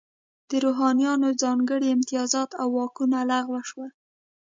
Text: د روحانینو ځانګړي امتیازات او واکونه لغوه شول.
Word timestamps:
د 0.49 0.51
روحانینو 0.65 1.29
ځانګړي 1.41 1.87
امتیازات 1.95 2.49
او 2.61 2.67
واکونه 2.77 3.17
لغوه 3.31 3.61
شول. 3.69 3.91